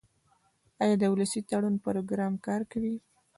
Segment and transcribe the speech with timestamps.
[0.81, 2.95] آیا د ولسي تړون پروګرام کار کوي؟